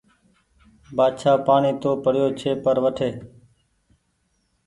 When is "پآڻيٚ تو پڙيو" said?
1.45-2.27